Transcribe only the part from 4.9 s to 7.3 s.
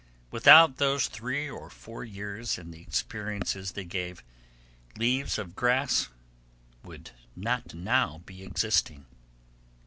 Leaves of Grass would